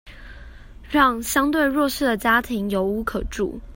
[0.89, 3.61] 讓相對弱勢的家庭有屋可住